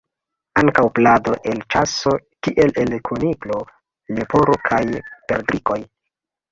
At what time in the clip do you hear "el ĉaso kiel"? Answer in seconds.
1.51-2.73